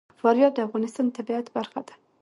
فاریاب 0.19 0.53
د 0.55 0.59
افغانستان 0.67 1.05
د 1.07 1.11
طبیعت 1.17 1.47
برخه 1.55 1.79
ده. 1.87 1.93